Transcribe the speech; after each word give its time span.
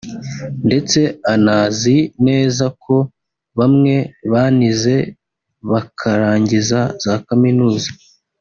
ndetse 0.67 0.99
anazi 1.33 1.97
neza 2.27 2.65
ko 2.83 2.95
bamwe 3.57 3.95
banize 4.31 4.95
bakarangiza 5.71 6.79
za 7.03 7.15
Kaminuza 7.27 7.89